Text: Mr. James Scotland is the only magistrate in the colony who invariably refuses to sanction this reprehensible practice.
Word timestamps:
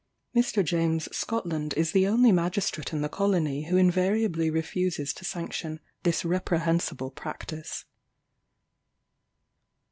Mr. 0.35 0.65
James 0.65 1.15
Scotland 1.15 1.75
is 1.77 1.91
the 1.91 2.07
only 2.07 2.31
magistrate 2.31 2.91
in 2.91 3.01
the 3.03 3.07
colony 3.07 3.65
who 3.65 3.77
invariably 3.77 4.49
refuses 4.49 5.13
to 5.13 5.23
sanction 5.23 5.79
this 6.01 6.25
reprehensible 6.25 7.11
practice. 7.11 7.85